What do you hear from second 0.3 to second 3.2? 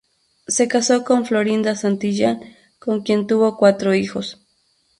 Se casó con Florinda Santillán, con